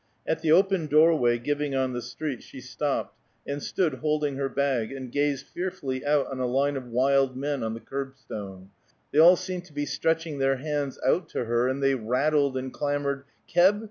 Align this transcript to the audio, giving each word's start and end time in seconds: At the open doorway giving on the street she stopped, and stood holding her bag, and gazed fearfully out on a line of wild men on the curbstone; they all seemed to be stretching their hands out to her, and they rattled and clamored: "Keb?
At 0.25 0.41
the 0.41 0.51
open 0.51 0.87
doorway 0.87 1.37
giving 1.37 1.75
on 1.75 1.93
the 1.93 2.01
street 2.01 2.41
she 2.41 2.59
stopped, 2.59 3.15
and 3.45 3.61
stood 3.61 3.99
holding 3.99 4.35
her 4.35 4.49
bag, 4.49 4.91
and 4.91 5.11
gazed 5.11 5.45
fearfully 5.45 6.03
out 6.03 6.25
on 6.25 6.39
a 6.39 6.47
line 6.47 6.75
of 6.75 6.87
wild 6.87 7.37
men 7.37 7.61
on 7.61 7.75
the 7.75 7.81
curbstone; 7.81 8.71
they 9.11 9.19
all 9.19 9.35
seemed 9.35 9.65
to 9.65 9.73
be 9.73 9.85
stretching 9.85 10.39
their 10.39 10.55
hands 10.55 10.97
out 11.05 11.29
to 11.29 11.45
her, 11.45 11.67
and 11.67 11.83
they 11.83 11.93
rattled 11.93 12.57
and 12.57 12.73
clamored: 12.73 13.25
"Keb? 13.45 13.79